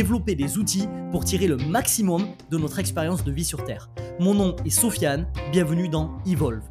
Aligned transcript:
développer 0.00 0.34
des 0.34 0.56
outils 0.56 0.88
pour 1.10 1.26
tirer 1.26 1.46
le 1.46 1.58
maximum 1.58 2.26
de 2.50 2.56
notre 2.56 2.78
expérience 2.78 3.22
de 3.22 3.30
vie 3.30 3.44
sur 3.44 3.64
Terre. 3.64 3.90
Mon 4.18 4.32
nom 4.32 4.56
est 4.64 4.70
Sofiane, 4.70 5.30
bienvenue 5.52 5.90
dans 5.90 6.16
Evolve. 6.24 6.62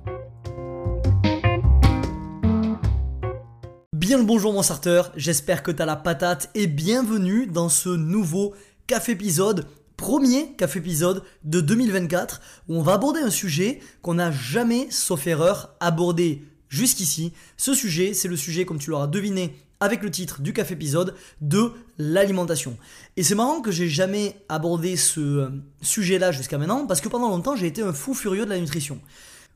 Bien 3.93 4.17
le 4.17 4.23
bonjour 4.23 4.51
mon 4.51 4.63
starter, 4.63 5.03
j'espère 5.15 5.61
que 5.61 5.69
tu 5.69 5.79
as 5.79 5.85
la 5.85 5.95
patate 5.95 6.49
et 6.55 6.65
bienvenue 6.65 7.45
dans 7.45 7.69
ce 7.69 7.89
nouveau 7.89 8.55
café 8.87 9.11
épisode 9.11 9.67
premier 9.95 10.55
café 10.55 10.79
épisode 10.79 11.21
de 11.43 11.61
2024 11.61 12.41
où 12.67 12.77
on 12.77 12.81
va 12.81 12.93
aborder 12.93 13.19
un 13.19 13.29
sujet 13.29 13.79
qu'on 14.01 14.15
n'a 14.15 14.31
jamais, 14.31 14.87
sauf 14.89 15.27
erreur, 15.27 15.75
abordé 15.79 16.41
jusqu'ici. 16.67 17.33
Ce 17.57 17.75
sujet, 17.75 18.15
c'est 18.15 18.27
le 18.27 18.37
sujet, 18.37 18.65
comme 18.65 18.79
tu 18.79 18.89
l'auras 18.89 19.05
deviné 19.05 19.55
avec 19.79 20.03
le 20.03 20.11
titre 20.11 20.41
du 20.41 20.53
café 20.53 20.73
épisode, 20.73 21.15
de 21.41 21.71
l'alimentation. 21.97 22.77
Et 23.17 23.23
c'est 23.23 23.35
marrant 23.35 23.61
que 23.61 23.71
j'ai 23.71 23.87
jamais 23.87 24.35
abordé 24.49 24.95
ce 24.97 25.19
euh, 25.19 25.49
sujet-là 25.81 26.31
jusqu'à 26.31 26.57
maintenant, 26.57 26.85
parce 26.85 27.01
que 27.01 27.09
pendant 27.09 27.29
longtemps, 27.29 27.55
j'ai 27.55 27.67
été 27.67 27.81
un 27.81 27.93
fou 27.93 28.13
furieux 28.13 28.45
de 28.45 28.49
la 28.49 28.59
nutrition. 28.59 28.99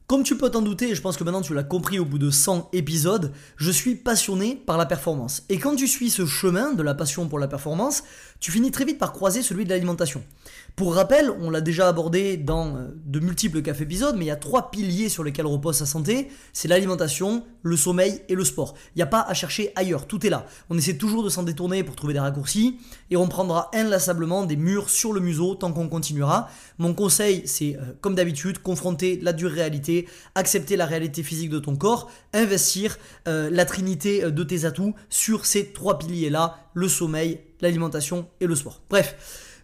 Comme 0.05 0.23
tu 0.23 0.37
peux 0.37 0.49
t'en 0.49 0.61
douter, 0.61 0.89
et 0.89 0.95
je 0.95 1.01
pense 1.01 1.15
que 1.15 1.23
maintenant 1.23 1.41
tu 1.41 1.53
l'as 1.53 1.63
compris 1.63 1.97
au 1.97 2.03
bout 2.03 2.17
de 2.17 2.29
100 2.29 2.69
épisodes, 2.73 3.31
je 3.55 3.71
suis 3.71 3.95
passionné 3.95 4.55
par 4.55 4.77
la 4.77 4.85
performance. 4.85 5.43
Et 5.47 5.59
quand 5.59 5.75
tu 5.75 5.87
suis 5.87 6.09
ce 6.09 6.25
chemin 6.25 6.73
de 6.73 6.83
la 6.83 6.93
passion 6.93 7.29
pour 7.29 7.39
la 7.39 7.47
performance, 7.47 8.03
tu 8.43 8.51
finis 8.51 8.71
très 8.71 8.83
vite 8.83 8.99
par 8.99 9.13
croiser 9.13 9.41
celui 9.41 9.63
de 9.63 9.69
l'alimentation. 9.69 10.21
Pour 10.75 10.95
rappel, 10.95 11.31
on 11.39 11.49
l'a 11.49 11.61
déjà 11.61 11.87
abordé 11.87 12.35
dans 12.35 12.75
euh, 12.75 12.89
de 13.05 13.21
multiples 13.21 13.61
cafés 13.61 13.83
épisodes, 13.83 14.15
mais 14.17 14.25
il 14.25 14.27
y 14.27 14.31
a 14.31 14.35
trois 14.35 14.69
piliers 14.69 15.07
sur 15.07 15.23
lesquels 15.23 15.45
repose 15.45 15.77
sa 15.77 15.85
santé, 15.85 16.27
c'est 16.51 16.67
l'alimentation, 16.67 17.45
le 17.61 17.77
sommeil 17.77 18.19
et 18.27 18.35
le 18.35 18.43
sport. 18.43 18.73
Il 18.95 18.97
n'y 18.97 19.03
a 19.03 19.07
pas 19.07 19.21
à 19.21 19.33
chercher 19.33 19.71
ailleurs, 19.77 20.07
tout 20.07 20.27
est 20.27 20.29
là. 20.29 20.45
On 20.69 20.77
essaie 20.77 20.97
toujours 20.97 21.23
de 21.23 21.29
s'en 21.29 21.43
détourner 21.43 21.85
pour 21.85 21.95
trouver 21.95 22.11
des 22.11 22.19
raccourcis, 22.19 22.79
et 23.11 23.15
on 23.15 23.29
prendra 23.29 23.71
inlassablement 23.73 24.45
des 24.45 24.57
murs 24.57 24.89
sur 24.89 25.13
le 25.13 25.21
museau 25.21 25.55
tant 25.55 25.71
qu'on 25.71 25.87
continuera. 25.87 26.49
Mon 26.79 26.93
conseil, 26.93 27.43
c'est 27.45 27.77
euh, 27.77 27.93
comme 28.01 28.15
d'habitude, 28.15 28.61
confronter 28.61 29.19
la 29.21 29.31
dure 29.31 29.51
réalité, 29.51 30.05
accepter 30.35 30.75
la 30.75 30.85
réalité 30.85 31.23
physique 31.23 31.49
de 31.49 31.59
ton 31.59 31.77
corps, 31.77 32.11
investir 32.33 32.97
euh, 33.29 33.49
la 33.49 33.63
trinité 33.63 34.29
de 34.29 34.43
tes 34.43 34.65
atouts 34.65 34.95
sur 35.07 35.45
ces 35.45 35.71
trois 35.71 35.97
piliers-là, 35.97 36.62
le 36.73 36.87
sommeil, 36.87 37.39
l'alimentation 37.61 38.27
et 38.39 38.47
le 38.47 38.55
sport. 38.55 38.81
Bref. 38.89 39.15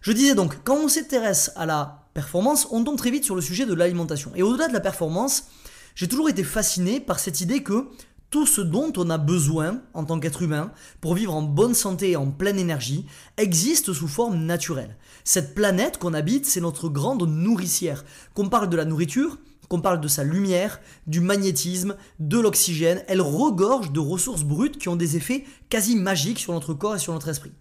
Je 0.02 0.12
disais 0.12 0.34
donc, 0.34 0.64
quand 0.64 0.76
on 0.76 0.88
s'intéresse 0.88 1.52
à 1.56 1.66
la 1.66 2.08
performance, 2.14 2.66
on 2.70 2.82
tombe 2.84 2.96
très 2.96 3.10
vite 3.10 3.24
sur 3.24 3.34
le 3.34 3.42
sujet 3.42 3.66
de 3.66 3.74
l'alimentation. 3.74 4.32
Et 4.34 4.42
au-delà 4.42 4.66
de 4.66 4.72
la 4.72 4.80
performance, 4.80 5.48
j'ai 5.94 6.08
toujours 6.08 6.30
été 6.30 6.42
fasciné 6.42 7.00
par 7.00 7.18
cette 7.18 7.42
idée 7.42 7.62
que 7.62 7.88
tout 8.30 8.46
ce 8.46 8.60
dont 8.60 8.92
on 8.96 9.10
a 9.10 9.18
besoin 9.18 9.82
en 9.92 10.04
tant 10.04 10.20
qu'être 10.20 10.42
humain 10.42 10.72
pour 11.00 11.14
vivre 11.14 11.34
en 11.34 11.42
bonne 11.42 11.74
santé 11.74 12.12
et 12.12 12.16
en 12.16 12.30
pleine 12.30 12.58
énergie 12.58 13.04
existe 13.36 13.92
sous 13.92 14.08
forme 14.08 14.38
naturelle. 14.38 14.96
Cette 15.24 15.54
planète 15.54 15.98
qu'on 15.98 16.14
habite, 16.14 16.46
c'est 16.46 16.60
notre 16.60 16.88
grande 16.88 17.28
nourricière. 17.28 18.04
Qu'on 18.34 18.48
parle 18.48 18.70
de 18.70 18.76
la 18.76 18.84
nourriture, 18.84 19.38
qu'on 19.70 19.80
parle 19.80 20.00
de 20.00 20.08
sa 20.08 20.24
lumière, 20.24 20.80
du 21.06 21.20
magnétisme, 21.20 21.94
de 22.18 22.40
l'oxygène, 22.40 23.04
elle 23.06 23.20
regorge 23.20 23.92
de 23.92 24.00
ressources 24.00 24.42
brutes 24.42 24.78
qui 24.78 24.88
ont 24.88 24.96
des 24.96 25.16
effets 25.16 25.44
quasi 25.68 25.94
magiques 25.94 26.40
sur 26.40 26.52
notre 26.52 26.74
corps 26.74 26.96
et 26.96 26.98
sur 26.98 27.12
notre 27.12 27.28
esprit. 27.28 27.52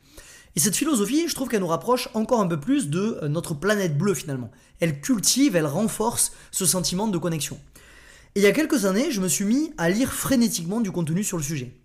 Et 0.55 0.59
cette 0.59 0.75
philosophie, 0.75 1.27
je 1.27 1.35
trouve 1.35 1.49
qu'elle 1.49 1.59
nous 1.59 1.67
rapproche 1.67 2.09
encore 2.15 2.41
un 2.41 2.47
peu 2.47 2.59
plus 2.59 2.89
de 2.89 3.19
euh, 3.21 3.27
notre 3.27 3.53
planète 3.53 3.95
bleue 3.95 4.15
finalement. 4.15 4.49
Elle 4.79 4.99
cultive, 5.01 5.55
elle 5.55 5.67
renforce 5.67 6.31
ce 6.49 6.65
sentiment 6.65 7.07
de 7.07 7.17
connexion. 7.19 7.59
Et 8.33 8.39
il 8.39 8.43
y 8.43 8.47
a 8.47 8.53
quelques 8.53 8.85
années, 8.85 9.11
je 9.11 9.21
me 9.21 9.27
suis 9.27 9.45
mis 9.45 9.71
à 9.77 9.87
lire 9.91 10.11
frénétiquement 10.11 10.81
du 10.81 10.91
contenu 10.91 11.23
sur 11.23 11.37
le 11.37 11.43
sujet. 11.43 11.79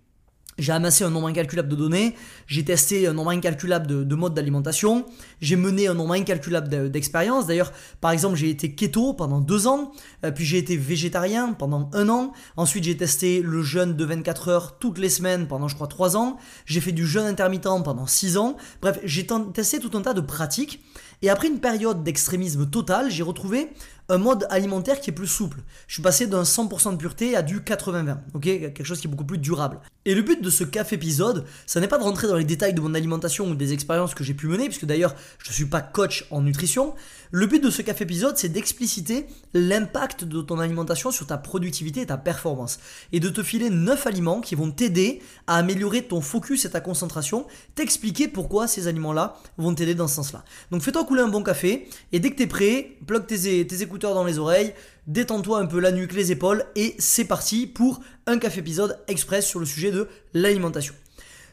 J'ai 0.58 0.72
amassé 0.72 1.04
un 1.04 1.10
nombre 1.10 1.26
incalculable 1.26 1.68
de 1.68 1.76
données, 1.76 2.14
j'ai 2.46 2.64
testé 2.64 3.06
un 3.06 3.12
nombre 3.12 3.30
incalculable 3.30 4.06
de, 4.06 4.14
modes 4.14 4.34
d'alimentation, 4.34 5.04
j'ai 5.40 5.56
mené 5.56 5.88
un 5.88 5.94
nombre 5.94 6.14
incalculable 6.14 6.90
d'expériences. 6.90 7.46
D'ailleurs, 7.46 7.72
par 8.00 8.12
exemple, 8.12 8.36
j'ai 8.36 8.50
été 8.50 8.72
keto 8.72 9.14
pendant 9.14 9.40
deux 9.40 9.66
ans, 9.66 9.92
euh, 10.24 10.30
puis 10.30 10.44
j'ai 10.44 10.58
été 10.58 10.76
végétarien 10.76 11.52
pendant 11.52 11.90
un 11.92 12.08
an. 12.08 12.32
Ensuite, 12.56 12.84
j'ai 12.84 12.96
testé 12.96 13.42
le 13.42 13.62
jeûne 13.62 13.94
de 13.94 14.04
24 14.04 14.48
heures 14.48 14.78
toutes 14.78 14.98
les 14.98 15.08
semaines 15.08 15.48
pendant, 15.48 15.66
je 15.66 15.74
crois, 15.74 15.88
trois 15.88 16.16
ans. 16.16 16.36
J'ai 16.66 16.80
fait 16.80 16.92
du 16.92 17.06
jeûne 17.06 17.26
intermittent 17.26 17.64
pendant 17.84 18.06
six 18.06 18.36
ans. 18.36 18.56
Bref, 18.80 19.00
j'ai 19.04 19.26
testé 19.52 19.80
tout 19.80 19.96
un 19.96 20.02
tas 20.02 20.14
de 20.14 20.20
pratiques. 20.20 20.80
Et 21.22 21.30
après 21.30 21.48
une 21.48 21.60
période 21.60 22.04
d'extrémisme 22.04 22.68
total, 22.68 23.10
j'ai 23.10 23.22
retrouvé 23.22 23.70
un 24.08 24.18
mode 24.18 24.46
alimentaire 24.50 25.00
qui 25.00 25.10
est 25.10 25.14
plus 25.14 25.26
souple. 25.26 25.58
Je 25.86 25.94
suis 25.94 26.02
passé 26.02 26.26
d'un 26.26 26.42
100% 26.42 26.92
de 26.92 26.96
pureté 26.96 27.36
à 27.36 27.42
du 27.42 27.60
80-20, 27.60 28.16
ok? 28.34 28.42
Quelque 28.42 28.84
chose 28.84 29.00
qui 29.00 29.06
est 29.06 29.10
beaucoup 29.10 29.24
plus 29.24 29.38
durable. 29.38 29.80
Et 30.04 30.14
le 30.14 30.20
but 30.20 30.42
de 30.42 30.50
ce 30.50 30.64
café 30.64 30.96
épisode, 30.96 31.46
ça 31.64 31.80
n'est 31.80 31.88
pas 31.88 31.96
de 31.96 32.02
rentrer 32.02 32.28
dans 32.28 32.36
les 32.36 32.44
détails 32.44 32.74
de 32.74 32.80
mon 32.80 32.92
alimentation 32.92 33.48
ou 33.48 33.54
des 33.54 33.72
expériences 33.72 34.14
que 34.14 34.22
j'ai 34.22 34.34
pu 34.34 34.46
mener, 34.46 34.66
puisque 34.66 34.84
d'ailleurs 34.84 35.14
je 35.38 35.48
ne 35.48 35.54
suis 35.54 35.64
pas 35.64 35.80
coach 35.80 36.26
en 36.30 36.42
nutrition. 36.42 36.94
Le 37.30 37.46
but 37.46 37.64
de 37.64 37.70
ce 37.70 37.80
café 37.80 38.04
épisode, 38.04 38.36
c'est 38.36 38.50
d'expliciter 38.50 39.26
l'impact 39.54 40.24
de 40.24 40.42
ton 40.42 40.58
alimentation 40.58 41.10
sur 41.10 41.26
ta 41.26 41.38
productivité 41.38 42.02
et 42.02 42.06
ta 42.06 42.18
performance. 42.18 42.78
Et 43.12 43.20
de 43.20 43.30
te 43.30 43.42
filer 43.42 43.70
9 43.70 44.06
aliments 44.06 44.40
qui 44.40 44.54
vont 44.54 44.70
t'aider 44.70 45.22
à 45.46 45.56
améliorer 45.56 46.02
ton 46.02 46.20
focus 46.20 46.66
et 46.66 46.70
ta 46.70 46.80
concentration, 46.80 47.46
t'expliquer 47.74 48.28
pourquoi 48.28 48.68
ces 48.68 48.86
aliments-là 48.86 49.36
vont 49.56 49.74
t'aider 49.74 49.94
dans 49.94 50.06
ce 50.06 50.16
sens-là. 50.16 50.44
Donc 50.70 50.82
fais-toi 50.82 51.04
couler 51.04 51.22
un 51.22 51.28
bon 51.28 51.42
café, 51.42 51.88
et 52.12 52.20
dès 52.20 52.30
que 52.30 52.36
tu 52.36 52.42
es 52.42 52.46
prêt, 52.46 52.96
plug 53.06 53.26
tes, 53.26 53.66
tes 53.66 53.82
écouteurs 53.82 53.93
dans 53.98 54.24
les 54.24 54.38
oreilles, 54.38 54.74
détends-toi 55.06 55.58
un 55.58 55.66
peu 55.66 55.80
la 55.80 55.92
nuque, 55.92 56.12
les 56.12 56.32
épaules, 56.32 56.64
et 56.76 56.94
c'est 56.98 57.24
parti 57.24 57.66
pour 57.66 58.00
un 58.26 58.38
café 58.38 58.60
épisode 58.60 58.98
express 59.08 59.46
sur 59.46 59.60
le 59.60 59.66
sujet 59.66 59.90
de 59.90 60.08
l'alimentation. 60.32 60.94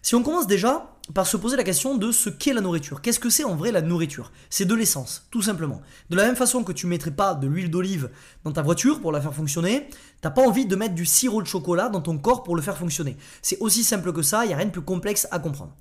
Si 0.02 0.16
on 0.16 0.24
commence 0.24 0.48
déjà 0.48 0.92
par 1.14 1.28
se 1.28 1.38
poser 1.38 1.58
la 1.58 1.64
question 1.64 1.98
de 1.98 2.12
ce 2.12 2.30
qu'est 2.30 2.54
la 2.54 2.62
nourriture. 2.62 3.02
Qu'est-ce 3.02 3.20
que 3.20 3.30
c'est 3.30 3.44
en 3.44 3.56
vrai 3.56 3.72
la 3.72 3.82
nourriture? 3.82 4.32
C'est 4.50 4.66
de 4.66 4.74
l'essence, 4.74 5.28
tout 5.30 5.42
simplement. 5.42 5.82
De 6.10 6.16
la 6.16 6.24
même 6.24 6.36
façon 6.36 6.64
que 6.64 6.72
tu 6.72 6.86
ne 6.86 6.92
mettrais 6.92 7.12
pas 7.12 7.34
de 7.34 7.48
l'huile 7.48 7.70
d'olive 7.70 8.10
dans 8.44 8.52
ta 8.52 8.62
voiture 8.62 9.02
pour 9.02 9.12
la 9.12 9.20
faire 9.20 9.34
fonctionner, 9.34 9.90
t'as 10.22 10.30
pas 10.30 10.42
envie 10.42 10.66
de 10.66 10.76
mettre 10.76 10.96
du 10.96 11.06
sirop 11.06 11.42
de 11.42 11.48
chocolat 11.48 11.90
dans 11.90 12.02
ton 12.02 12.18
corps 12.18 12.44
pour 12.44 12.56
le 12.56 12.62
faire 12.62 12.78
fonctionner. 12.78 13.18
C'est 13.42 13.58
aussi 13.60 13.84
simple 13.84 14.14
que 14.14 14.22
ça, 14.22 14.46
il 14.46 14.50
n'y 14.50 14.54
a 14.54 14.58
rien 14.58 14.68
de 14.68 14.72
plus 14.72 14.82
complexe 14.82 15.28
à 15.32 15.40
comprendre. 15.40 15.76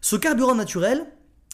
Ce 0.00 0.16
carburant 0.16 0.54
naturel, 0.54 1.06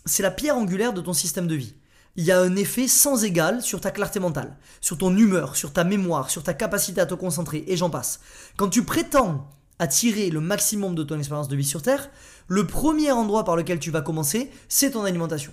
c'est 0.05 0.23
la 0.23 0.31
pierre 0.31 0.57
angulaire 0.57 0.93
de 0.93 1.01
ton 1.01 1.13
système 1.13 1.47
de 1.47 1.55
vie 1.55 1.75
il 2.17 2.25
y 2.25 2.33
a 2.33 2.41
un 2.41 2.57
effet 2.57 2.89
sans 2.89 3.25
égal 3.25 3.63
sur 3.63 3.81
ta 3.81 3.91
clarté 3.91 4.21
mentale, 4.21 4.57
sur 4.81 4.99
ton 4.99 5.17
humeur, 5.17 5.57
sur 5.57 5.73
ta 5.73 5.85
mémoire, 5.85 6.31
sur 6.31 6.43
ta 6.43 6.55
capacité 6.55 7.01
à 7.01 7.07
te 7.07 7.15
concentrer, 7.15 7.65
et 7.67 7.77
j'en 7.77 7.91
passe. 7.91 8.21
Quand 8.57 8.69
tu 8.69 8.85
prétends 8.85 9.49
à 9.79 9.87
tirer 9.87 10.31
le 10.31 10.41
maximum 10.41 10.95
de 10.95 11.03
ton 11.03 11.19
expérience 11.19 11.49
de 11.49 11.57
vie 11.57 11.65
sur 11.65 11.83
Terre, 11.83 12.11
le 12.49 12.67
premier 12.67 13.11
endroit 13.13 13.45
par 13.45 13.57
lequel 13.57 13.79
tu 13.79 13.91
vas 13.91 14.03
commencer, 14.03 14.51
c'est 14.69 14.93
ton 14.93 15.05
alimentation. 15.05 15.53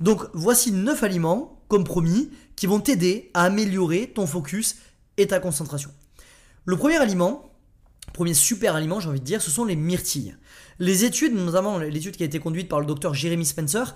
Donc 0.00 0.22
voici 0.32 0.72
9 0.72 1.02
aliments, 1.02 1.60
comme 1.68 1.84
promis, 1.84 2.30
qui 2.54 2.66
vont 2.66 2.80
t'aider 2.80 3.30
à 3.34 3.44
améliorer 3.44 4.12
ton 4.14 4.26
focus 4.26 4.76
et 5.16 5.26
ta 5.26 5.40
concentration. 5.40 5.90
Le 6.64 6.76
premier 6.76 6.96
aliment, 6.96 7.50
premier 8.12 8.34
super 8.34 8.76
aliment, 8.76 9.00
j'ai 9.00 9.08
envie 9.08 9.20
de 9.20 9.24
dire, 9.24 9.42
ce 9.42 9.50
sont 9.50 9.64
les 9.64 9.76
myrtilles. 9.76 10.36
Les 10.78 11.04
études, 11.04 11.34
notamment 11.34 11.78
l'étude 11.78 12.16
qui 12.16 12.22
a 12.22 12.26
été 12.26 12.38
conduite 12.38 12.68
par 12.68 12.80
le 12.80 12.86
docteur 12.86 13.14
Jeremy 13.14 13.46
Spencer, 13.46 13.94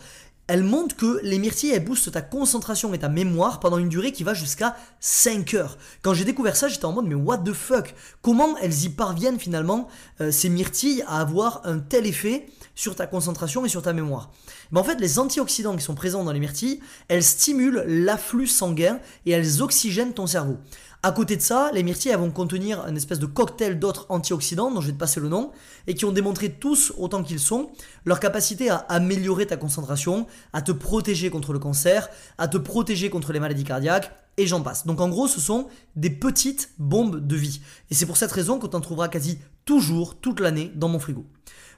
elle 0.51 0.65
montre 0.65 0.97
que 0.97 1.21
les 1.23 1.39
myrtilles, 1.39 1.71
elles 1.71 1.85
boostent 1.85 2.11
ta 2.11 2.23
concentration 2.23 2.93
et 2.93 2.99
ta 2.99 3.09
mémoire 3.09 3.61
pendant 3.61 3.79
une 3.79 3.89
durée 3.89 4.11
qui 4.11 4.25
va 4.25 4.35
jusqu'à 4.35 4.75
5 4.99 5.55
heures. 5.55 5.79
Quand 6.03 6.13
j'ai 6.13 6.25
découvert 6.25 6.57
ça, 6.57 6.67
j'étais 6.67 6.87
en 6.87 6.93
mode, 6.93 7.07
mais 7.07 7.15
what 7.15 7.39
the 7.39 7.53
fuck? 7.53 7.95
Comment 8.21 8.57
elles 8.59 8.83
y 8.83 8.89
parviennent 8.89 9.39
finalement, 9.39 9.87
euh, 10.21 10.33
ces 10.33 10.49
myrtilles, 10.49 11.05
à 11.07 11.21
avoir 11.21 11.61
un 11.63 11.79
tel 11.79 12.05
effet 12.05 12.47
sur 12.75 12.97
ta 12.97 13.07
concentration 13.07 13.65
et 13.65 13.69
sur 13.69 13.83
ta 13.83 13.93
mémoire? 13.93 14.33
En 14.75 14.83
fait, 14.83 15.01
les 15.01 15.21
antioxydants 15.21 15.77
qui 15.77 15.85
sont 15.85 15.95
présents 15.95 16.25
dans 16.25 16.33
les 16.33 16.41
myrtilles, 16.41 16.81
elles 17.07 17.23
stimulent 17.23 17.85
l'afflux 17.87 18.49
sanguin 18.49 18.99
et 19.27 19.31
elles 19.31 19.63
oxygènent 19.63 20.15
ton 20.15 20.27
cerveau. 20.27 20.59
À 21.03 21.13
côté 21.13 21.35
de 21.37 21.41
ça, 21.41 21.71
les 21.73 21.83
myrtilles 21.83 22.15
vont 22.15 22.31
contenir 22.31 22.87
une 22.87 22.97
espèce 22.99 23.19
de 23.19 23.25
cocktail 23.25 23.79
d'autres 23.79 24.05
antioxydants 24.11 24.71
dont 24.71 24.83
je 24.83 24.89
vais 24.89 24.93
te 24.93 24.99
passer 24.99 25.19
le 25.19 25.29
nom 25.29 25.51
et 25.87 25.95
qui 25.95 26.05
ont 26.05 26.13
démontré 26.13 26.51
tous 26.53 26.93
autant 26.99 27.23
qu'ils 27.23 27.41
sont 27.41 27.71
leur 28.05 28.21
capacité 28.21 28.69
à 28.69 28.77
améliorer 28.77 29.47
ta 29.47 29.57
concentration, 29.57 30.27
à 30.53 30.61
te 30.61 30.73
protéger 30.73 31.31
contre 31.31 31.55
le 31.55 31.59
cancer, 31.59 32.11
à 32.37 32.49
te 32.49 32.59
protéger 32.59 33.09
contre 33.09 33.33
les 33.33 33.41
maladies 33.41 33.65
cardiaques 33.65 34.13
et 34.37 34.47
j'en 34.47 34.61
passe. 34.61 34.87
Donc 34.87 35.01
en 35.01 35.09
gros, 35.09 35.27
ce 35.27 35.41
sont 35.41 35.69
des 35.97 36.11
petites 36.11 36.73
bombes 36.79 37.27
de 37.27 37.37
vie. 37.37 37.63
Et 37.91 37.95
c'est 37.95 38.05
pour 38.05 38.19
cette 38.19 38.33
raison 38.33 38.59
que 38.59 38.67
tu 38.67 38.77
en 38.77 38.81
trouveras 38.83 39.09
quasi 39.09 39.39
toujours 39.65 40.21
toute 40.21 40.39
l'année 40.39 40.71
dans 40.75 40.89
mon 40.89 40.99
frigo. 40.99 41.25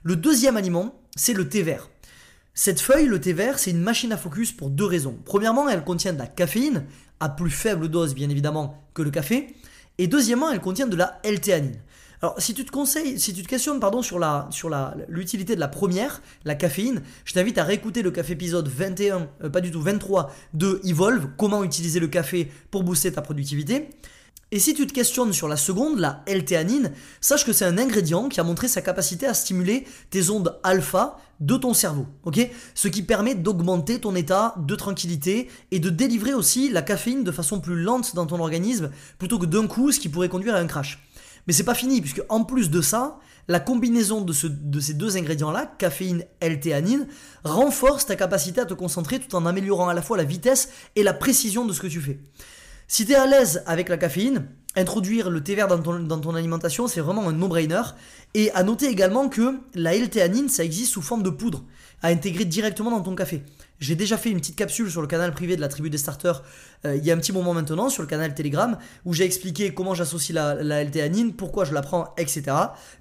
Le 0.03 0.17
deuxième 0.17 0.57
aliment, 0.57 1.01
c'est 1.15 1.33
le 1.33 1.49
thé 1.49 1.63
vert. 1.63 1.91
Cette 2.55 2.81
feuille, 2.81 3.07
le 3.07 3.21
thé 3.21 3.33
vert, 3.33 3.61
c'est 3.61 3.71
une 3.71 3.81
machine 3.81 4.13
à 4.13 4.17
focus 4.17 4.51
pour 4.51 4.69
deux 4.69 4.85
raisons. 4.85 5.17
Premièrement, 5.25 5.69
elle 5.69 5.85
contient 5.85 6.13
de 6.13 6.19
la 6.19 6.27
caféine, 6.27 6.87
à 7.21 7.29
plus 7.29 7.51
faible 7.51 7.89
dose 7.89 8.15
bien 8.15 8.29
évidemment 8.29 8.82
que 8.95 9.03
le 9.03 9.11
café. 9.11 9.55
Et 9.99 10.07
deuxièmement, 10.07 10.51
elle 10.51 10.61
contient 10.61 10.87
de 10.87 10.97
la 10.97 11.21
L-théanine. 11.23 11.79
Alors, 12.23 12.41
si 12.41 12.55
tu 12.55 12.65
te 12.65 12.71
conseilles, 12.71 13.19
si 13.19 13.35
tu 13.35 13.43
te 13.43 13.49
questionnes 13.49 13.81
pardon, 13.81 14.01
sur 14.01 14.21
la 14.21 14.47
sur 14.51 14.71
la 14.71 14.95
l'utilité 15.09 15.57
de 15.57 15.61
la 15.61 15.67
première, 15.67 16.23
la 16.45 16.55
caféine, 16.55 17.03
je 17.25 17.33
t'invite 17.35 17.59
à 17.59 17.65
réécouter 17.65 18.01
le 18.01 18.13
café 18.13 18.35
épisode 18.35 18.69
21, 18.69 19.29
euh, 19.43 19.51
pas 19.51 19.61
du 19.61 19.73
tout 19.73 19.83
23 19.83 20.33
de 20.55 20.81
Evolve, 20.85 21.31
comment 21.37 21.65
utiliser 21.65 21.99
le 21.99 22.07
café 22.07 22.49
pour 22.71 22.85
booster 22.85 23.11
ta 23.11 23.23
productivité. 23.23 23.91
Et 24.55 24.59
si 24.59 24.75
tu 24.75 24.87
te 24.87 24.93
questionnes 24.93 25.33
sur 25.33 25.49
la 25.49 25.57
seconde, 25.57 25.99
la 25.99 26.23
L-théanine, 26.27 26.93
sache 27.23 27.47
que 27.47 27.55
c'est 27.55 27.65
un 27.65 27.79
ingrédient 27.79 28.29
qui 28.29 28.39
a 28.39 28.45
montré 28.45 28.69
sa 28.69 28.83
capacité 28.83 29.27
à 29.27 29.33
stimuler 29.33 29.87
tes 30.11 30.29
ondes 30.29 30.61
alpha 30.63 31.19
de 31.41 31.57
ton 31.57 31.73
cerveau, 31.73 32.07
ok? 32.25 32.39
Ce 32.75 32.89
qui 32.89 33.03
permet 33.03 33.35
d'augmenter 33.35 33.99
ton 33.99 34.15
état 34.15 34.55
de 34.59 34.75
tranquillité 34.77 35.49
et 35.71 35.81
de 35.81 35.89
délivrer 35.89 36.35
aussi 36.35 36.69
la 36.69 36.83
caféine 36.83 37.25
de 37.25 37.33
façon 37.33 37.61
plus 37.61 37.83
lente 37.83 38.15
dans 38.15 38.27
ton 38.27 38.41
organisme 38.41 38.91
plutôt 39.19 39.39
que 39.39 39.47
d'un 39.47 39.67
coup, 39.67 39.91
ce 39.91 39.99
qui 39.99 40.11
pourrait 40.11 40.29
conduire 40.29 40.55
à 40.55 40.59
un 40.59 40.67
crash. 40.67 41.03
Mais 41.47 41.55
c'est 41.55 41.65
pas 41.65 41.75
fini, 41.75 42.03
puisque 42.03 42.23
en 42.29 42.45
plus 42.45 42.69
de 42.69 42.83
ça, 42.83 43.19
la 43.49 43.59
combinaison 43.59 44.21
de, 44.21 44.35
ces 44.35 44.95
deux 44.95 45.17
ingrédients-là, 45.17 45.75
caféine, 45.79 46.27
L-théanine, 46.41 47.09
renforce 47.43 48.05
ta 48.05 48.17
capacité 48.17 48.61
à 48.61 48.67
te 48.67 48.75
concentrer 48.75 49.19
tout 49.19 49.35
en 49.35 49.47
améliorant 49.47 49.89
à 49.89 49.95
la 49.95 50.03
fois 50.03 50.19
la 50.19 50.25
vitesse 50.25 50.69
et 50.95 51.03
la 51.03 51.15
précision 51.15 51.65
de 51.65 51.73
ce 51.73 51.81
que 51.81 51.87
tu 51.87 52.03
fais. 52.03 52.21
Si 52.95 53.07
tu 53.07 53.15
à 53.15 53.25
l'aise 53.25 53.63
avec 53.65 53.89
la 53.89 53.97
caféine, 53.97 54.49
introduire 54.77 55.31
le 55.31 55.43
thé 55.43 55.55
vert 55.55 55.67
dans 55.67 55.79
ton, 55.79 55.99
dans 56.01 56.21
ton 56.21 56.35
alimentation, 56.35 56.87
c'est 56.89 57.01
vraiment 57.01 57.27
un 57.27 57.33
no-brainer. 57.33 57.81
Et 58.35 58.51
à 58.51 58.63
noter 58.65 58.85
également 58.85 59.31
que 59.31 59.59
la 59.75 59.95
L-théanine, 59.95 60.51
ça 60.51 60.63
existe 60.63 60.93
sous 60.93 61.01
forme 61.01 61.23
de 61.23 61.31
poudre, 61.31 61.65
à 62.03 62.09
intégrer 62.09 62.45
directement 62.45 62.91
dans 62.91 63.01
ton 63.01 63.15
café. 63.15 63.45
J'ai 63.81 63.97
déjà 63.97 64.19
fait 64.19 64.29
une 64.29 64.41
petite 64.41 64.57
capsule 64.57 64.91
sur 64.91 65.01
le 65.01 65.07
canal 65.07 65.33
privé 65.33 65.57
de 65.57 65.63
la 65.63 65.69
tribu 65.69 65.89
des 65.89 65.97
starters 65.97 66.43
euh, 66.85 66.97
il 66.97 67.05
y 67.05 67.11
a 67.11 67.15
un 67.15 67.19
petit 67.19 67.33
moment 67.33 67.55
maintenant 67.55 67.89
sur 67.89 68.03
le 68.03 68.09
canal 68.09 68.35
Telegram 68.35 68.77
où 69.05 69.13
j'ai 69.13 69.25
expliqué 69.25 69.73
comment 69.73 69.95
j'associe 69.95 70.35
la, 70.35 70.55
la 70.63 70.83
L-théanine, 70.83 71.33
pourquoi 71.33 71.65
je 71.65 71.73
la 71.73 71.83
prends, 71.83 72.13
etc. 72.17 72.45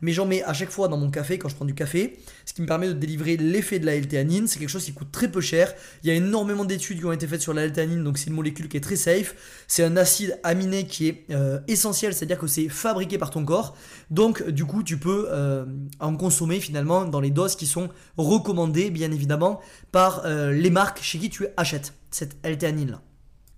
Mais 0.02 0.12
j'en 0.12 0.26
mets 0.26 0.44
à 0.44 0.54
chaque 0.54 0.70
fois 0.70 0.88
dans 0.88 0.98
mon 0.98 1.10
café 1.10 1.38
quand 1.38 1.50
je 1.50 1.56
prends 1.56 1.66
du 1.66 1.74
café, 1.74 2.20
ce 2.46 2.54
qui 2.54 2.62
me 2.62 2.68
permet 2.68 2.88
de 2.88 2.94
délivrer 2.94 3.38
l'effet 3.38 3.80
de 3.80 3.86
la 3.86 3.96
L-théanine. 3.96 4.48
C'est 4.48 4.60
quelque 4.60 4.70
chose 4.70 4.86
qui 4.86 4.94
coûte 4.94 5.12
très 5.12 5.30
peu 5.30 5.42
cher. 5.42 5.74
Il 6.04 6.10
y 6.10 6.12
a 6.12 6.16
énormément 6.16 6.66
d'études 6.66 7.00
qui 7.00 7.06
ont 7.06 7.12
été 7.12 7.28
faites 7.28 7.42
sur 7.42 7.54
la 7.54 7.64
L-théanine, 7.64 8.04
donc 8.04 8.18
c'est 8.18 8.28
une 8.28 8.36
molécule 8.36 8.68
qui 8.68 8.78
est 8.78 8.82
très 8.82 8.96
safe. 8.96 9.36
C'est 9.68 9.84
un 9.84 9.98
acide 9.98 10.40
aminé 10.44 10.86
qui 10.86 11.08
est 11.08 11.26
euh, 11.32 11.60
essentiel, 11.68 12.14
c'est-à-dire 12.14 12.38
que 12.38 12.48
c'est 12.48 12.70
fabriqué 12.70 13.18
par 13.18 13.32
ton 13.32 13.44
corps. 13.46 13.76
Donc 14.10 14.48
du 14.48 14.66
coup, 14.66 14.84
tu 14.84 14.98
peux 14.98 15.28
euh, 15.30 15.66
en 16.00 16.16
consommer 16.16 16.60
finalement 16.60 17.06
dans 17.06 17.20
les 17.20 17.32
doses 17.32 17.56
qui 17.56 17.66
sont 17.66 17.90
recommandées, 18.18 18.92
bien 18.92 19.12
évidemment, 19.12 19.60
par 19.92 20.24
les 20.26 20.70
marques 20.70 21.02
chez 21.02 21.20
qui 21.20 21.30
tu 21.30 21.48
achètes 21.58 21.94
cette 22.12 22.38
L-théanine 22.44 22.92
là. 22.92 23.02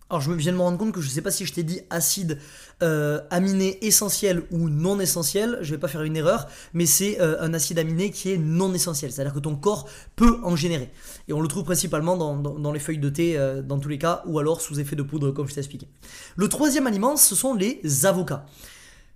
Alors 0.10 0.22
je 0.22 0.32
viens 0.32 0.52
de 0.52 0.58
me 0.58 0.62
rendre 0.62 0.78
compte 0.78 0.92
que 0.92 1.02
je 1.02 1.08
ne 1.08 1.12
sais 1.12 1.22
pas 1.22 1.32
si 1.32 1.46
je 1.46 1.54
t'ai 1.54 1.64
dit 1.64 1.82
acide 1.90 2.38
euh, 2.84 3.22
aminé 3.30 3.78
essentiel 3.82 4.44
ou 4.52 4.70
non 4.70 5.00
essentiel, 5.00 5.58
je 5.62 5.72
vais 5.72 5.80
pas 5.80 5.88
faire 5.88 6.04
une 6.04 6.18
erreur, 6.18 6.48
mais 6.74 6.86
c'est 6.86 7.20
euh, 7.22 7.42
un 7.42 7.54
acide 7.54 7.80
aminé 7.80 8.12
qui 8.12 8.32
est 8.32 8.38
non 8.38 8.74
essentiel, 8.74 9.12
c'est-à-dire 9.12 9.34
que 9.34 9.40
ton 9.40 9.56
corps 9.56 9.88
peut 10.16 10.40
en 10.44 10.56
générer. 10.56 10.92
Et 11.28 11.34
on 11.34 11.42
le 11.42 11.48
trouve 11.48 11.64
principalement 11.64 12.18
dans, 12.18 12.72
les 12.72 12.80
feuilles 12.80 12.98
de 12.98 13.10
thé 13.10 13.38
euh, 13.38 13.62
dans 13.62 13.80
tous 13.80 13.90
les 13.90 13.98
cas, 13.98 14.24
ou 14.26 14.38
alors 14.40 14.62
sous 14.62 14.80
effet 14.80 14.96
de 14.96 15.04
poudre 15.04 15.32
comme 15.32 15.48
je 15.48 15.54
t'ai 15.54 15.62
expliqué. 15.62 15.88
Le 16.36 16.48
troisième 16.50 16.88
aliment, 16.88 17.16
ce 17.16 17.36
sont 17.36 17.54
les 17.54 18.06
avocats. 18.06 18.46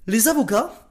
Les 0.08 0.30
avocats, 0.30 0.87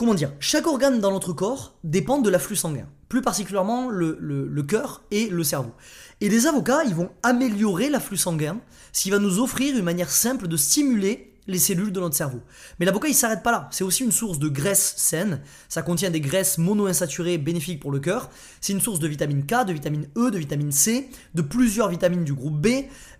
comment 0.00 0.14
dire, 0.14 0.32
chaque 0.40 0.66
organe 0.66 0.98
dans 0.98 1.10
notre 1.10 1.34
corps 1.34 1.74
dépend 1.84 2.22
de 2.22 2.30
l'afflux 2.30 2.56
sanguin, 2.56 2.86
plus 3.10 3.20
particulièrement 3.20 3.90
le, 3.90 4.62
cœur 4.62 5.02
et 5.10 5.28
le 5.28 5.44
cerveau. 5.44 5.72
Et 6.22 6.30
les 6.30 6.46
avocats, 6.46 6.84
ils 6.84 6.94
vont 6.94 7.10
améliorer 7.22 7.90
l'afflux 7.90 8.16
sanguin, 8.16 8.60
ce 8.94 9.02
qui 9.02 9.10
va 9.10 9.18
nous 9.18 9.40
offrir 9.40 9.76
une 9.76 9.84
manière 9.84 10.08
simple 10.08 10.48
de 10.48 10.56
stimuler 10.56 11.29
les 11.50 11.58
cellules 11.58 11.92
de 11.92 12.00
notre 12.00 12.16
cerveau. 12.16 12.40
Mais 12.78 12.86
l'avocat, 12.86 13.08
il 13.08 13.14
s'arrête 13.14 13.42
pas 13.42 13.52
là. 13.52 13.68
C'est 13.70 13.84
aussi 13.84 14.04
une 14.04 14.12
source 14.12 14.38
de 14.38 14.48
graisse 14.48 14.94
saine. 14.96 15.40
Ça 15.68 15.82
contient 15.82 16.10
des 16.10 16.20
graisses 16.20 16.58
monoinsaturées 16.58 17.38
bénéfiques 17.38 17.80
pour 17.80 17.90
le 17.90 17.98
cœur. 17.98 18.30
C'est 18.60 18.72
une 18.72 18.80
source 18.80 19.00
de 19.00 19.08
vitamine 19.08 19.44
K, 19.44 19.66
de 19.66 19.72
vitamine 19.72 20.06
E, 20.16 20.30
de 20.30 20.38
vitamine 20.38 20.72
C, 20.72 21.08
de 21.34 21.42
plusieurs 21.42 21.88
vitamines 21.88 22.24
du 22.24 22.34
groupe 22.34 22.60
B. 22.60 22.68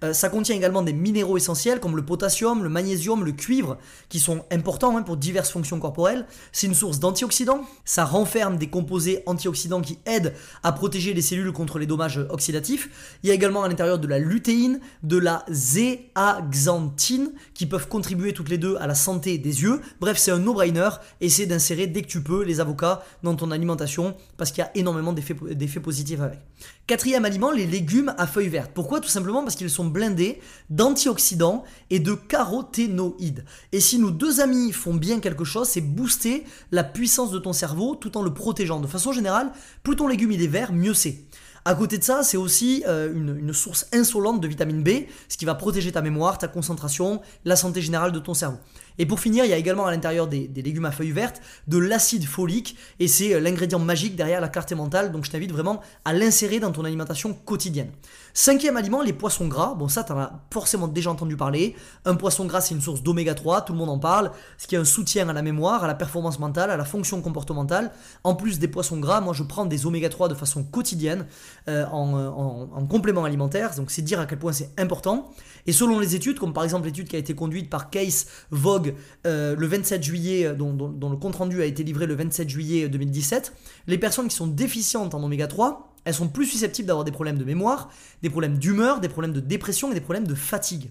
Euh, 0.03 0.12
ça 0.12 0.29
contient 0.29 0.56
également 0.56 0.82
des 0.82 0.93
minéraux 0.93 1.37
essentiels 1.37 1.81
comme 1.81 1.97
le 1.97 2.05
potassium, 2.05 2.62
le 2.62 2.69
magnésium, 2.69 3.25
le 3.25 3.32
cuivre, 3.32 3.79
qui 4.09 4.19
sont 4.19 4.44
importants 4.50 4.97
hein, 4.97 5.03
pour 5.03 5.17
diverses 5.17 5.50
fonctions 5.50 5.79
corporelles. 5.79 6.27
C'est 6.53 6.67
une 6.67 6.75
source 6.75 7.00
d'antioxydants. 7.00 7.65
Ça 7.85 8.05
renferme 8.05 8.56
des 8.56 8.69
composés 8.69 9.23
antioxydants 9.27 9.82
qui 9.82 9.99
aident 10.06 10.35
à 10.62 10.73
protéger 10.73 11.12
les 11.12 11.23
cellules 11.23 11.53
contre 11.53 11.79
les 11.79 11.87
dommages 11.87 12.21
oxydatifs. 12.31 13.19
Il 13.23 13.29
y 13.29 13.31
a 13.31 13.35
également 13.35 13.62
à 13.62 13.69
l'intérieur 13.69 13.99
de 13.99 14.06
la 14.06 14.19
lutéine, 14.19 14.81
de 15.03 15.19
la 15.19 15.44
zéaxanthine, 15.50 17.32
qui 17.55 17.67
peuvent 17.67 17.88
toutes 18.28 18.49
les 18.49 18.58
deux 18.58 18.76
à 18.76 18.87
la 18.87 18.94
santé 18.94 19.38
des 19.38 19.62
yeux. 19.62 19.81
Bref, 20.00 20.19
c'est 20.19 20.31
un 20.31 20.38
no-brainer. 20.38 20.90
Essaie 21.20 21.46
d'insérer 21.46 21.87
dès 21.87 22.02
que 22.02 22.06
tu 22.06 22.22
peux 22.22 22.44
les 22.44 22.61
avocats 22.61 23.02
dans 23.22 23.34
ton 23.34 23.50
alimentation 23.50 24.14
parce 24.37 24.52
qu'il 24.52 24.62
y 24.62 24.67
a 24.67 24.70
énormément 24.75 25.12
d'effets 25.12 25.81
positifs 25.81 26.20
avec. 26.20 26.40
Quatrième 26.87 27.25
aliment, 27.25 27.50
les 27.50 27.67
légumes 27.67 28.14
à 28.19 28.26
feuilles 28.26 28.49
vertes. 28.49 28.72
Pourquoi? 28.75 29.00
Tout 29.00 29.08
simplement 29.08 29.43
parce 29.43 29.56
qu'ils 29.56 29.70
sont 29.70 29.84
blindés 29.84 30.40
d'antioxydants 30.69 31.64
et 31.88 32.00
de 32.00 32.14
caroténoïdes. 32.14 33.44
Et 33.72 33.81
si 33.81 33.99
nos 33.99 34.11
deux 34.11 34.40
amis 34.40 34.72
font 34.72 34.94
bien 34.94 35.20
quelque 35.20 35.44
chose, 35.44 35.69
c'est 35.69 35.81
booster 35.81 36.44
la 36.70 36.84
puissance 36.84 37.31
de 37.31 37.38
ton 37.38 37.52
cerveau 37.52 37.94
tout 37.94 38.17
en 38.17 38.22
le 38.22 38.34
protégeant. 38.34 38.81
De 38.81 38.87
façon 38.87 39.12
générale, 39.12 39.52
plus 39.82 39.96
ton 39.96 40.08
légume 40.08 40.32
il 40.32 40.43
est 40.43 40.49
vert, 40.49 40.72
mieux 40.72 40.94
c'est. 40.94 41.25
À 41.65 41.75
côté 41.75 41.99
de 41.99 42.05
ça, 42.05 42.23
c'est 42.23 42.39
aussi 42.39 42.83
euh, 42.87 43.12
une, 43.12 43.53
source 43.53 43.87
insolente 43.93 44.41
de 44.41 44.49
vitamine 44.49 44.83
B, 44.83 45.07
ce 45.29 45.37
qui 45.37 45.45
va 45.45 45.55
protéger 45.55 45.93
ta 45.93 46.01
mémoire, 46.01 46.39
ta 46.39 46.49
concentration, 46.49 47.21
la 47.45 47.57
santé 47.57 47.83
générale 47.83 48.12
de 48.12 48.19
ton 48.19 48.33
cerveau. 48.33 48.59
Et 48.99 49.07
pour 49.07 49.21
finir, 49.21 49.45
il 49.45 49.51
y 49.51 49.55
a 49.55 49.57
également 49.57 49.87
à 49.87 49.91
l'intérieur 49.91 50.27
des, 50.27 50.49
légumes 50.55 50.85
à 50.85 50.93
feuilles 50.93 51.13
vertes 51.13 51.41
de 51.69 51.79
l'acide 51.79 52.25
folique, 52.25 52.77
et 52.99 53.09
c'est 53.09 53.35
euh, 53.35 53.41
l'ingrédient 53.41 53.79
magique 53.79 54.17
derrière 54.17 54.41
la 54.41 54.49
carte 54.49 54.73
mentale, 54.73 55.13
donc 55.13 55.25
je 55.25 55.31
t'invite 55.31 55.53
vraiment 55.53 55.81
à 56.05 56.13
l'insérer 56.13 56.61
dans 56.61 56.73
ton 56.73 56.85
alimentation 56.85 57.35
quotidienne. 57.35 57.91
Cinquième 58.33 58.77
aliment, 58.77 59.03
les 59.03 59.13
poissons 59.13 59.49
gras. 59.49 59.75
Bon, 59.75 59.89
ça, 59.89 60.05
tu 60.05 60.13
en 60.13 60.19
as 60.19 60.33
forcément 60.53 60.87
déjà 60.87 61.11
entendu 61.11 61.37
parler. 61.37 61.75
Un 62.05 62.15
poisson 62.15 62.45
gras, 62.45 62.61
c'est 62.61 62.75
une 62.75 62.81
source 62.81 63.03
d'oméga 63.03 63.35
3, 63.35 63.63
tout 63.63 63.73
le 63.73 63.79
monde 63.79 63.91
en 63.91 63.99
parle, 63.99 64.31
ce 64.57 64.67
qui 64.67 64.77
est 64.77 64.79
un 64.79 64.85
soutien 64.85 65.29
à 65.29 65.33
la 65.33 65.43
mémoire, 65.43 65.83
à 65.85 65.87
la 65.87 65.95
performance 65.95 66.39
mentale, 66.39 66.71
à 66.71 66.77
la 66.77 66.85
fonction 66.85 67.21
comportementale. 67.23 67.91
En 68.23 68.35
plus 68.35 68.59
des 68.59 68.69
poissons 68.69 68.99
gras, 68.99 69.21
moi, 69.21 69.35
je 69.35 69.43
prends 69.43 69.67
des 69.67 69.87
oméga 69.87 70.09
3 70.09 70.29
de 70.29 70.35
façon 70.35 70.63
quotidienne 70.63 71.27
euh, 71.69 71.85
en, 71.87 72.87
complément 72.89 73.25
alimentaire, 73.25 73.75
donc 73.77 73.91
c'est 73.91 74.03
dire 74.03 74.20
à 74.20 74.27
quel 74.27 74.39
point 74.39 74.53
c'est 74.53 74.70
important. 74.79 75.31
Et 75.67 75.73
selon 75.73 75.99
les 75.99 76.15
études, 76.15 76.39
comme 76.39 76.53
par 76.53 76.65
exemple 76.65 76.87
l'étude 76.87 77.09
qui 77.09 77.17
a 77.17 77.19
été 77.19 77.35
conduite 77.35 77.69
par 77.70 77.91
Case 77.91 78.27
Vogue 78.51 78.80
euh, 79.27 79.55
le 79.56 79.67
27 79.67 80.03
juillet, 80.03 80.46
euh, 80.46 80.55
dont, 80.55 81.10
le 81.10 81.17
compte-rendu 81.17 81.63
a 81.63 81.65
été 81.65 81.82
livré 81.82 82.06
le 82.06 82.15
27 82.15 82.49
juillet 82.49 82.89
2017, 82.89 83.53
les 83.87 83.99
personnes 83.99 84.29
qui 84.29 84.37
sont 84.37 84.46
déficientes 84.46 85.15
en 85.15 85.22
oméga 85.22 85.46
3, 85.46 85.94
elles 86.05 86.15
sont 86.15 86.29
plus 86.29 86.46
susceptibles 86.46 86.89
d'avoir 86.89 87.05
des 87.05 87.13
problèmes 87.13 87.39
de 87.39 87.44
mémoire, 87.44 87.91
des 88.22 88.31
problèmes 88.31 88.58
d'humeur, 88.58 89.01
des 89.01 89.08
problèmes 89.08 89.32
de 89.32 89.41
dépression 89.41 89.91
et 89.91 89.94
des 89.94 90.01
problèmes 90.01 90.27
de 90.27 90.34
fatigue. 90.34 90.91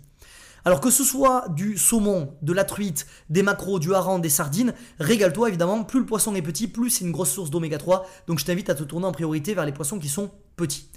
Alors 0.66 0.82
que 0.82 0.92
ce 0.92 1.04
soit 1.04 1.48
du 1.50 1.78
saumon, 1.78 2.34
de 2.42 2.54
la 2.54 2.64
truite, 2.64 3.08
des 3.30 3.44
macros, 3.44 3.80
du 3.80 3.94
hareng, 3.94 4.20
des 4.20 4.30
sardines, 4.30 4.74
régale-toi 5.00 5.48
évidemment, 5.48 5.84
plus 5.84 6.00
le 6.00 6.06
poisson 6.06 6.36
est 6.36 6.42
petit, 6.42 6.68
plus 6.68 6.90
c'est 6.90 7.06
une 7.06 7.12
grosse 7.12 7.32
source 7.32 7.50
d'oméga 7.50 7.78
3, 7.78 8.06
donc 8.28 8.40
je 8.40 8.46
t'invite 8.46 8.70
à 8.70 8.76
te 8.76 8.84
tourner 8.84 9.06
en 9.06 9.12
priorité 9.12 9.54
vers 9.54 9.66
les 9.66 9.72
poissons 9.72 10.00
qui 10.00 10.10
sont 10.10 10.32
petits. 10.58 10.90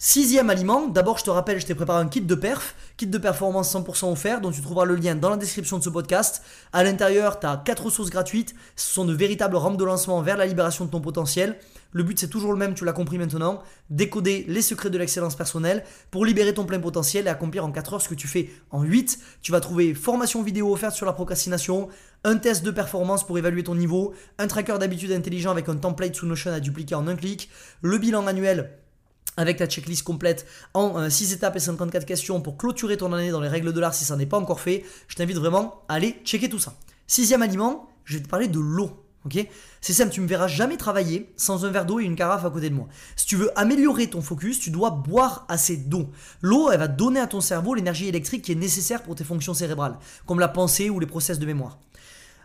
Sixième 0.00 0.48
aliment, 0.48 0.86
d'abord 0.86 1.18
je 1.18 1.24
te 1.24 1.30
rappelle, 1.30 1.58
je 1.58 1.66
t'ai 1.66 1.74
préparé 1.74 2.00
un 2.00 2.06
kit 2.06 2.20
de 2.20 2.34
perf, 2.36 2.76
kit 2.96 3.08
de 3.08 3.18
performance 3.18 3.74
100% 3.74 4.12
offert, 4.12 4.40
dont 4.40 4.52
tu 4.52 4.62
trouveras 4.62 4.84
le 4.84 4.94
lien 4.94 5.16
dans 5.16 5.28
la 5.28 5.36
description 5.36 5.76
de 5.76 5.82
ce 5.82 5.88
podcast. 5.88 6.40
À 6.72 6.84
l'intérieur, 6.84 7.40
tu 7.40 7.46
as 7.48 7.60
4 7.64 7.86
ressources 7.86 8.08
gratuites, 8.08 8.54
ce 8.76 8.92
sont 8.92 9.04
de 9.04 9.12
véritables 9.12 9.56
rampes 9.56 9.76
de 9.76 9.82
lancement 9.82 10.22
vers 10.22 10.36
la 10.36 10.46
libération 10.46 10.84
de 10.84 10.90
ton 10.92 11.00
potentiel. 11.00 11.58
Le 11.90 12.04
but 12.04 12.16
c'est 12.16 12.28
toujours 12.28 12.52
le 12.52 12.58
même, 12.58 12.74
tu 12.74 12.84
l'as 12.84 12.92
compris 12.92 13.18
maintenant, 13.18 13.60
décoder 13.90 14.44
les 14.46 14.62
secrets 14.62 14.88
de 14.88 14.98
l'excellence 14.98 15.34
personnelle 15.34 15.82
pour 16.12 16.24
libérer 16.24 16.54
ton 16.54 16.64
plein 16.64 16.78
potentiel 16.78 17.26
et 17.26 17.30
accomplir 17.30 17.64
en 17.64 17.72
4 17.72 17.94
heures 17.94 18.02
ce 18.02 18.08
que 18.08 18.14
tu 18.14 18.28
fais 18.28 18.50
en 18.70 18.84
8. 18.84 19.18
Tu 19.42 19.50
vas 19.50 19.58
trouver 19.58 19.94
formation 19.94 20.44
vidéo 20.44 20.72
offerte 20.72 20.94
sur 20.94 21.06
la 21.06 21.12
procrastination, 21.12 21.88
un 22.22 22.36
test 22.36 22.62
de 22.62 22.70
performance 22.70 23.26
pour 23.26 23.36
évaluer 23.36 23.64
ton 23.64 23.74
niveau, 23.74 24.14
un 24.38 24.46
tracker 24.46 24.78
d'habitude 24.78 25.10
intelligent 25.10 25.50
avec 25.50 25.68
un 25.68 25.74
template 25.74 26.14
sous 26.14 26.26
Notion 26.26 26.52
à 26.52 26.60
dupliquer 26.60 26.94
en 26.94 27.08
un 27.08 27.16
clic, 27.16 27.50
le 27.82 27.98
bilan 27.98 28.28
annuel 28.28 28.70
avec 29.38 29.56
ta 29.56 29.66
checklist 29.66 30.02
complète 30.02 30.46
en 30.74 31.08
6 31.08 31.32
euh, 31.32 31.36
étapes 31.36 31.56
et 31.56 31.60
54 31.60 32.04
questions 32.04 32.40
pour 32.40 32.58
clôturer 32.58 32.96
ton 32.96 33.12
année 33.12 33.30
dans 33.30 33.40
les 33.40 33.48
règles 33.48 33.72
de 33.72 33.80
l'art 33.80 33.94
si 33.94 34.04
ça 34.04 34.16
n'est 34.16 34.26
pas 34.26 34.36
encore 34.36 34.60
fait. 34.60 34.84
Je 35.06 35.14
t'invite 35.14 35.38
vraiment 35.38 35.84
à 35.88 35.94
aller 35.94 36.16
checker 36.24 36.48
tout 36.48 36.58
ça. 36.58 36.74
Sixième 37.06 37.40
aliment, 37.40 37.88
je 38.04 38.18
vais 38.18 38.22
te 38.24 38.28
parler 38.28 38.48
de 38.48 38.58
l'eau. 38.58 38.90
ok? 39.24 39.46
C'est 39.80 39.92
simple, 39.92 40.10
tu 40.10 40.20
me 40.20 40.26
verras 40.26 40.48
jamais 40.48 40.76
travailler 40.76 41.32
sans 41.36 41.64
un 41.64 41.70
verre 41.70 41.86
d'eau 41.86 42.00
et 42.00 42.04
une 42.04 42.16
carafe 42.16 42.44
à 42.44 42.50
côté 42.50 42.68
de 42.68 42.74
moi. 42.74 42.88
Si 43.14 43.26
tu 43.26 43.36
veux 43.36 43.56
améliorer 43.56 44.08
ton 44.08 44.22
focus, 44.22 44.58
tu 44.58 44.70
dois 44.70 44.90
boire 44.90 45.46
assez 45.48 45.76
d'eau. 45.76 46.10
L'eau, 46.42 46.70
elle 46.72 46.80
va 46.80 46.88
donner 46.88 47.20
à 47.20 47.28
ton 47.28 47.40
cerveau 47.40 47.74
l'énergie 47.74 48.08
électrique 48.08 48.42
qui 48.42 48.52
est 48.52 48.56
nécessaire 48.56 49.04
pour 49.04 49.14
tes 49.14 49.24
fonctions 49.24 49.54
cérébrales, 49.54 49.98
comme 50.26 50.40
la 50.40 50.48
pensée 50.48 50.90
ou 50.90 50.98
les 50.98 51.06
process 51.06 51.38
de 51.38 51.46
mémoire. 51.46 51.78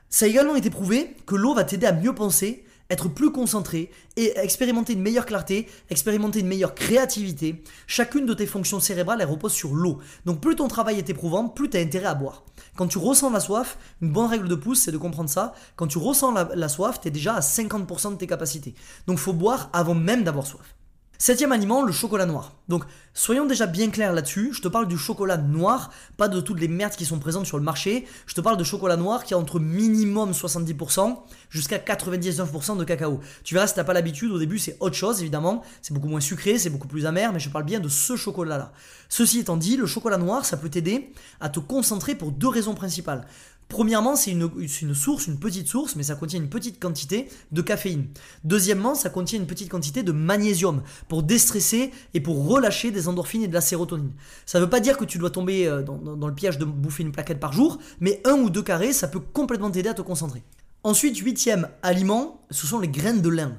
Ça 0.09 0.25
a 0.25 0.27
également 0.27 0.55
été 0.55 0.69
prouvé 0.69 1.17
que 1.25 1.33
l'eau 1.33 1.55
va 1.55 1.63
t'aider 1.63 1.87
à 1.87 1.91
mieux 1.91 2.13
penser, 2.13 2.65
être 2.89 3.09
plus 3.09 3.31
concentré 3.31 3.91
et 4.17 4.37
expérimenter 4.37 4.93
une 4.93 5.01
meilleure 5.01 5.25
clarté, 5.25 5.67
expérimenter 5.89 6.39
une 6.39 6.47
meilleure 6.47 6.75
créativité. 6.75 7.63
Chacune 7.87 8.25
de 8.25 8.33
tes 8.33 8.45
fonctions 8.45 8.79
cérébrales, 8.79 9.21
elle 9.21 9.29
repose 9.29 9.53
sur 9.53 9.73
l'eau. 9.73 9.99
Donc 10.25 10.41
plus 10.41 10.55
ton 10.55 10.67
travail 10.67 10.97
est 10.97 11.09
éprouvant, 11.09 11.47
plus 11.47 11.69
tu 11.69 11.77
as 11.77 11.81
intérêt 11.81 12.07
à 12.07 12.13
boire. 12.13 12.43
Quand 12.75 12.87
tu 12.87 12.97
ressens 12.97 13.31
la 13.31 13.39
soif, 13.39 13.77
une 14.01 14.11
bonne 14.11 14.29
règle 14.29 14.47
de 14.47 14.55
pouce, 14.55 14.79
c'est 14.79 14.91
de 14.91 14.97
comprendre 14.97 15.29
ça. 15.29 15.53
Quand 15.75 15.87
tu 15.87 15.97
ressens 15.97 16.31
la, 16.31 16.69
soif, 16.69 16.99
tu 17.01 17.07
es 17.07 17.11
déjà 17.11 17.35
à 17.35 17.39
50% 17.39 18.11
de 18.11 18.15
tes 18.17 18.27
capacités. 18.27 18.75
Donc 19.07 19.17
faut 19.17 19.33
boire 19.33 19.69
avant 19.73 19.95
même 19.95 20.23
d'avoir 20.23 20.45
soif. 20.45 20.75
Septième 21.17 21.51
aliment, 21.51 21.83
le 21.83 21.91
chocolat 21.93 22.25
noir. 22.25 22.53
Donc, 22.67 22.83
soyons 23.13 23.45
déjà 23.45 23.65
bien 23.65 23.89
clairs 23.89 24.13
là-dessus. 24.13 24.51
Je 24.53 24.61
te 24.61 24.67
parle 24.67 24.87
du 24.87 24.97
chocolat 24.97 25.37
noir, 25.37 25.91
pas 26.17 26.27
de 26.27 26.41
toutes 26.41 26.59
les 26.59 26.67
merdes 26.67 26.95
qui 26.95 27.05
sont 27.05 27.19
présentes 27.19 27.45
sur 27.45 27.57
le 27.57 27.63
marché. 27.63 28.05
Je 28.25 28.33
te 28.33 28.41
parle 28.41 28.57
de 28.57 28.63
chocolat 28.63 28.97
noir 28.97 29.23
qui 29.23 29.33
a 29.33 29.37
entre 29.37 29.59
minimum 29.59 30.31
70% 30.31 31.17
jusqu'à 31.49 31.77
99% 31.77 32.77
de 32.77 32.83
cacao. 32.83 33.21
Tu 33.43 33.53
verras, 33.53 33.67
si 33.67 33.75
t'as 33.75 33.83
pas 33.83 33.93
l'habitude, 33.93 34.31
au 34.31 34.39
début 34.39 34.59
c'est 34.59 34.75
autre 34.79 34.95
chose 34.95 35.21
évidemment. 35.21 35.63
C'est 35.81 35.93
beaucoup 35.93 36.07
moins 36.07 36.19
sucré, 36.19 36.57
c'est 36.57 36.69
beaucoup 36.69 36.87
plus 36.87 37.05
amer, 37.05 37.31
mais 37.31 37.39
je 37.39 37.49
parle 37.49 37.65
bien 37.65 37.79
de 37.79 37.89
ce 37.89 38.15
chocolat-là. 38.17 38.73
Ceci 39.15 39.37
étant 39.37 39.57
dit, 39.57 39.77
le 39.77 39.85
chocolat 39.85 40.17
noir, 40.17 40.43
ça 40.43 40.57
peut 40.57 40.69
t'aider 40.69 41.11
à 41.39 41.47
te 41.47 41.59
concentrer 41.59 42.15
pour 42.15 42.31
deux 42.31 42.47
raisons 42.47 42.73
principales. 42.73 43.27
Premièrement, 43.69 44.15
c'est 44.15 44.31
une, 44.31 44.95
source, 44.95 45.27
une 45.27 45.37
petite 45.37 45.67
source, 45.67 45.95
mais 45.95 46.01
ça 46.01 46.15
contient 46.15 46.39
une 46.39 46.49
petite 46.49 46.81
quantité 46.81 47.29
de 47.51 47.61
caféine. 47.61 48.07
Deuxièmement, 48.43 48.95
ça 48.95 49.11
contient 49.11 49.37
une 49.37 49.45
petite 49.45 49.69
quantité 49.69 50.01
de 50.01 50.11
magnésium 50.11 50.81
pour 51.09 51.21
déstresser 51.21 51.91
et 52.15 52.21
pour 52.21 52.47
relâcher 52.47 52.89
des 52.89 53.07
endorphines 53.07 53.43
et 53.43 53.47
de 53.47 53.53
la 53.53 53.61
sérotonine. 53.61 54.13
Ça 54.47 54.57
ne 54.57 54.63
veut 54.63 54.69
pas 54.71 54.79
dire 54.79 54.97
que 54.97 55.05
tu 55.05 55.19
dois 55.19 55.29
tomber 55.29 55.67
euh, 55.67 55.83
dans, 55.83 55.97
dans 55.97 56.27
le 56.27 56.33
piège 56.33 56.57
de 56.57 56.65
bouffer 56.65 57.03
une 57.03 57.11
plaquette 57.11 57.39
par 57.39 57.53
jour, 57.53 57.77
mais 57.99 58.19
un 58.25 58.33
ou 58.33 58.49
deux 58.49 58.63
carrés, 58.63 58.93
ça 58.93 59.07
peut 59.07 59.19
complètement 59.19 59.69
t'aider 59.69 59.89
à 59.89 59.93
te 59.93 60.01
concentrer. 60.01 60.41
Ensuite, 60.83 61.17
huitième 61.19 61.69
aliment, 61.83 62.41
ce 62.49 62.65
sont 62.65 62.79
les 62.79 62.89
graines 62.89 63.21
de 63.21 63.29
lin. 63.29 63.53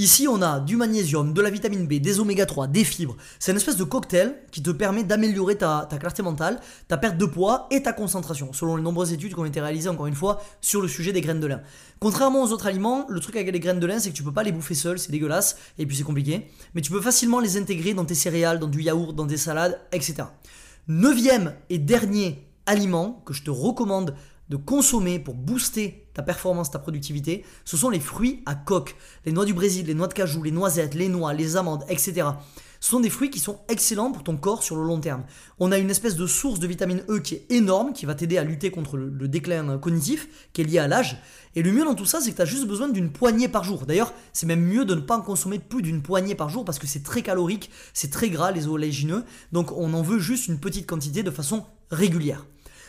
Ici, 0.00 0.26
on 0.26 0.40
a 0.40 0.60
du 0.60 0.76
magnésium, 0.76 1.34
de 1.34 1.42
la 1.42 1.50
vitamine 1.50 1.86
B, 1.86 1.96
des 1.96 2.20
oméga 2.20 2.46
3, 2.46 2.68
des 2.68 2.84
fibres. 2.84 3.18
C'est 3.38 3.50
une 3.50 3.58
espèce 3.58 3.76
de 3.76 3.84
cocktail 3.84 4.34
qui 4.50 4.62
te 4.62 4.70
permet 4.70 5.04
d'améliorer 5.04 5.58
ta, 5.58 5.86
clarté 6.00 6.22
mentale, 6.22 6.58
ta 6.88 6.96
perte 6.96 7.18
de 7.18 7.26
poids 7.26 7.66
et 7.70 7.82
ta 7.82 7.92
concentration, 7.92 8.54
selon 8.54 8.76
les 8.76 8.82
nombreuses 8.82 9.12
études 9.12 9.34
qui 9.34 9.38
ont 9.38 9.44
été 9.44 9.60
réalisées, 9.60 9.90
encore 9.90 10.06
une 10.06 10.14
fois, 10.14 10.40
sur 10.62 10.80
le 10.80 10.88
sujet 10.88 11.12
des 11.12 11.20
graines 11.20 11.38
de 11.38 11.46
lin. 11.46 11.60
Contrairement 11.98 12.42
aux 12.42 12.50
autres 12.50 12.66
aliments, 12.66 13.04
le 13.10 13.20
truc 13.20 13.36
avec 13.36 13.52
les 13.52 13.60
graines 13.60 13.78
de 13.78 13.86
lin, 13.86 13.98
c'est 13.98 14.08
que 14.08 14.16
tu 14.16 14.22
peux 14.22 14.32
pas 14.32 14.42
les 14.42 14.52
bouffer 14.52 14.74
seul, 14.74 14.98
c'est 14.98 15.12
dégueulasse, 15.12 15.58
et 15.78 15.84
puis 15.84 15.94
c'est 15.98 16.02
compliqué. 16.02 16.46
Mais 16.74 16.80
tu 16.80 16.90
peux 16.90 17.02
facilement 17.02 17.38
les 17.38 17.58
intégrer 17.58 17.92
dans 17.92 18.06
tes 18.06 18.14
céréales, 18.14 18.58
dans 18.58 18.68
du 18.68 18.80
yaourt, 18.80 19.14
dans 19.14 19.26
des 19.26 19.36
salades, 19.36 19.78
etc. 19.92 20.22
Neuvième 20.88 21.52
et 21.68 21.76
dernier 21.76 22.48
aliment 22.64 23.22
que 23.26 23.34
je 23.34 23.42
te 23.42 23.50
recommande 23.50 24.14
de 24.50 24.56
consommer 24.56 25.18
pour 25.18 25.34
booster 25.34 26.06
ta 26.12 26.22
performance, 26.22 26.70
ta 26.70 26.80
productivité, 26.80 27.44
ce 27.64 27.76
sont 27.76 27.88
les 27.88 28.00
fruits 28.00 28.42
à 28.46 28.56
coque. 28.56 28.96
Les 29.24 29.32
noix 29.32 29.44
du 29.44 29.54
Brésil, 29.54 29.86
les 29.86 29.94
noix 29.94 30.08
de 30.08 30.12
cajou, 30.12 30.42
les 30.42 30.50
noisettes, 30.50 30.94
les 30.94 31.08
noix, 31.08 31.32
les 31.32 31.56
amandes, 31.56 31.84
etc. 31.88 32.26
Ce 32.80 32.90
sont 32.90 33.00
des 33.00 33.10
fruits 33.10 33.30
qui 33.30 33.38
sont 33.38 33.60
excellents 33.68 34.10
pour 34.10 34.24
ton 34.24 34.36
corps 34.38 34.62
sur 34.62 34.74
le 34.74 34.82
long 34.82 34.98
terme. 34.98 35.24
On 35.58 35.70
a 35.70 35.78
une 35.78 35.90
espèce 35.90 36.16
de 36.16 36.26
source 36.26 36.58
de 36.58 36.66
vitamine 36.66 37.04
E 37.10 37.20
qui 37.20 37.34
est 37.34 37.46
énorme, 37.50 37.92
qui 37.92 38.06
va 38.06 38.14
t'aider 38.14 38.38
à 38.38 38.44
lutter 38.44 38.70
contre 38.70 38.96
le, 38.96 39.28
déclin 39.28 39.78
cognitif, 39.78 40.48
qui 40.52 40.62
est 40.62 40.64
lié 40.64 40.78
à 40.78 40.88
l'âge. 40.88 41.22
Et 41.54 41.62
le 41.62 41.72
mieux 41.72 41.84
dans 41.84 41.94
tout 41.94 42.06
ça, 42.06 42.20
c'est 42.20 42.30
que 42.30 42.36
tu 42.36 42.42
as 42.42 42.46
juste 42.46 42.66
besoin 42.66 42.88
d'une 42.88 43.12
poignée 43.12 43.48
par 43.48 43.64
jour. 43.64 43.84
D'ailleurs, 43.84 44.14
c'est 44.32 44.46
même 44.46 44.62
mieux 44.62 44.86
de 44.86 44.94
ne 44.94 45.00
pas 45.00 45.18
en 45.18 45.22
consommer 45.22 45.58
plus 45.58 45.82
d'une 45.82 46.00
poignée 46.00 46.34
par 46.34 46.48
jour 46.48 46.64
parce 46.64 46.78
que 46.78 46.86
c'est 46.86 47.02
très 47.02 47.22
calorique, 47.22 47.70
c'est 47.92 48.10
très 48.10 48.30
gras 48.30 48.50
les 48.50 48.66
oléagineux. 48.66 49.24
Donc 49.52 49.72
on 49.72 49.92
en 49.92 50.02
veut 50.02 50.18
juste 50.18 50.48
une 50.48 50.58
petite 50.58 50.86
quantité 50.86 51.22
de 51.22 51.30
façon 51.30 51.66
régulière. 51.90 52.46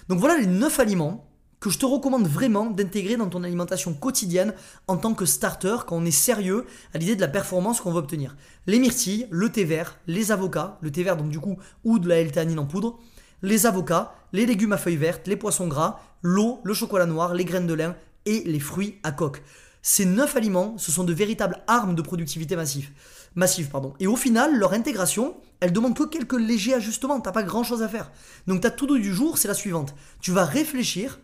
Donc 0.07 0.19
voilà 0.19 0.37
les 0.37 0.47
9 0.47 0.79
aliments 0.79 1.30
que 1.61 1.69
je 1.69 1.77
te 1.77 1.85
recommande 1.85 2.27
vraiment 2.27 2.65
d'intégrer 2.65 3.17
dans 3.17 3.29
ton 3.29 3.43
alimentation 3.43 3.93
quotidienne 3.93 4.53
en 4.87 4.97
tant 4.97 5.13
que 5.13 5.27
starter 5.27 5.77
quand 5.85 5.95
on 5.95 6.05
est 6.05 6.11
sérieux 6.11 6.65
à 6.93 6.97
l'idée 6.97 7.15
de 7.15 7.21
la 7.21 7.27
performance 7.27 7.79
qu'on 7.79 7.91
veut 7.91 7.99
obtenir. 7.99 8.35
Les 8.65 8.79
myrtilles, 8.79 9.27
le 9.29 9.49
thé 9.51 9.63
vert, 9.63 9.99
les 10.07 10.31
avocats, 10.31 10.79
le 10.81 10.91
thé 10.91 11.03
vert 11.03 11.17
donc 11.17 11.29
du 11.29 11.39
coup 11.39 11.57
ou 11.83 11.99
de 11.99 12.09
la 12.09 12.19
L-théanine 12.19 12.57
en 12.57 12.65
poudre, 12.65 12.97
les 13.43 13.67
avocats, 13.67 14.15
les 14.33 14.47
légumes 14.47 14.73
à 14.73 14.77
feuilles 14.77 14.97
vertes, 14.97 15.27
les 15.27 15.35
poissons 15.35 15.67
gras, 15.67 15.99
l'eau, 16.23 16.59
le 16.63 16.73
chocolat 16.73 17.05
noir, 17.05 17.35
les 17.35 17.45
graines 17.45 17.67
de 17.67 17.75
lin 17.75 17.95
et 18.25 18.43
les 18.43 18.59
fruits 18.59 18.99
à 19.03 19.11
coque. 19.11 19.43
Ces 19.83 20.05
9 20.05 20.35
aliments, 20.35 20.75
ce 20.79 20.91
sont 20.91 21.03
de 21.03 21.13
véritables 21.13 21.61
armes 21.67 21.93
de 21.93 22.01
productivité 22.01 22.55
massive. 22.55 22.89
massive 23.35 23.69
pardon. 23.69 23.93
Et 23.99 24.07
au 24.07 24.15
final, 24.15 24.57
leur 24.57 24.73
intégration, 24.73 25.37
elle 25.59 25.73
demande 25.73 25.95
que 25.95 26.03
quelques 26.03 26.39
légers 26.39 26.73
ajustements, 26.73 27.19
t'as 27.19 27.31
pas 27.31 27.43
grand 27.43 27.63
chose 27.63 27.83
à 27.83 27.87
faire. 27.87 28.11
Donc 28.47 28.61
ta 28.61 28.71
tout 28.71 28.87
du 28.97 29.13
jour, 29.13 29.37
c'est 29.37 29.47
la 29.47 29.53
suivante. 29.53 29.93
Tu 30.21 30.31
vas 30.31 30.45
réfléchir 30.45 31.19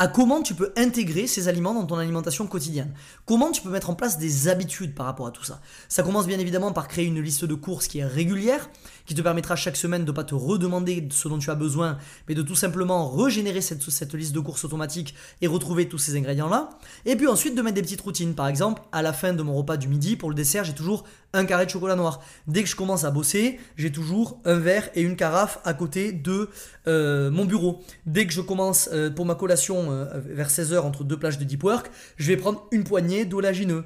à 0.00 0.08
comment 0.08 0.40
tu 0.40 0.54
peux 0.54 0.72
intégrer 0.78 1.26
ces 1.26 1.46
aliments 1.46 1.74
dans 1.74 1.84
ton 1.84 1.98
alimentation 1.98 2.46
quotidienne. 2.46 2.94
Comment 3.26 3.50
tu 3.50 3.60
peux 3.60 3.68
mettre 3.68 3.90
en 3.90 3.94
place 3.94 4.16
des 4.16 4.48
habitudes 4.48 4.94
par 4.94 5.04
rapport 5.04 5.26
à 5.26 5.30
tout 5.30 5.44
ça. 5.44 5.60
Ça 5.90 6.02
commence 6.02 6.26
bien 6.26 6.38
évidemment 6.38 6.72
par 6.72 6.88
créer 6.88 7.04
une 7.04 7.20
liste 7.20 7.44
de 7.44 7.52
courses 7.54 7.86
qui 7.86 7.98
est 7.98 8.06
régulière, 8.06 8.70
qui 9.04 9.14
te 9.14 9.20
permettra 9.20 9.56
chaque 9.56 9.76
semaine 9.76 10.06
de 10.06 10.10
ne 10.10 10.16
pas 10.16 10.24
te 10.24 10.34
redemander 10.34 11.06
ce 11.10 11.28
dont 11.28 11.38
tu 11.38 11.50
as 11.50 11.54
besoin, 11.54 11.98
mais 12.28 12.34
de 12.34 12.40
tout 12.40 12.54
simplement 12.54 13.10
régénérer 13.10 13.60
cette, 13.60 13.82
cette 13.82 14.14
liste 14.14 14.32
de 14.32 14.40
courses 14.40 14.64
automatique 14.64 15.14
et 15.42 15.46
retrouver 15.46 15.86
tous 15.86 15.98
ces 15.98 16.16
ingrédients-là. 16.16 16.70
Et 17.04 17.14
puis 17.14 17.26
ensuite 17.26 17.54
de 17.54 17.60
mettre 17.60 17.74
des 17.74 17.82
petites 17.82 18.00
routines. 18.00 18.34
Par 18.34 18.48
exemple, 18.48 18.80
à 18.92 19.02
la 19.02 19.12
fin 19.12 19.34
de 19.34 19.42
mon 19.42 19.54
repas 19.54 19.76
du 19.76 19.88
midi, 19.88 20.16
pour 20.16 20.30
le 20.30 20.34
dessert, 20.34 20.64
j'ai 20.64 20.74
toujours 20.74 21.04
un 21.32 21.44
carré 21.44 21.66
de 21.66 21.70
chocolat 21.70 21.96
noir. 21.96 22.20
Dès 22.46 22.62
que 22.62 22.68
je 22.68 22.76
commence 22.76 23.04
à 23.04 23.10
bosser, 23.10 23.60
j'ai 23.76 23.92
toujours 23.92 24.40
un 24.44 24.58
verre 24.58 24.90
et 24.94 25.02
une 25.02 25.16
carafe 25.16 25.60
à 25.64 25.74
côté 25.74 26.12
de 26.12 26.48
euh, 26.86 27.30
mon 27.30 27.44
bureau. 27.44 27.82
Dès 28.06 28.26
que 28.26 28.32
je 28.32 28.40
commence 28.40 28.88
euh, 28.92 29.10
pour 29.10 29.26
ma 29.26 29.34
collation 29.34 29.90
euh, 29.90 30.06
vers 30.26 30.48
16h 30.48 30.80
entre 30.80 31.04
deux 31.04 31.18
plages 31.18 31.38
de 31.38 31.44
deep 31.44 31.62
work, 31.62 31.90
je 32.16 32.26
vais 32.26 32.36
prendre 32.36 32.66
une 32.72 32.84
poignée 32.84 33.24
d'oléagineux. 33.24 33.84